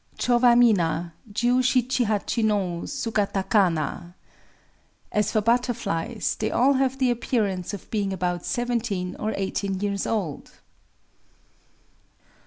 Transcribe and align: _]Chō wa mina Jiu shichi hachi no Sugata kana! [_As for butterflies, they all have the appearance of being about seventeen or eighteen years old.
_]Chō 0.19 0.41
wa 0.41 0.55
mina 0.55 1.13
Jiu 1.31 1.61
shichi 1.61 2.05
hachi 2.07 2.43
no 2.43 2.81
Sugata 2.87 3.47
kana! 3.47 4.15
[_As 5.13 5.29
for 5.31 5.41
butterflies, 5.41 6.35
they 6.39 6.49
all 6.49 6.73
have 6.73 6.97
the 6.97 7.11
appearance 7.11 7.71
of 7.75 7.87
being 7.91 8.11
about 8.11 8.43
seventeen 8.43 9.15
or 9.17 9.31
eighteen 9.37 9.79
years 9.79 10.07
old. 10.07 10.53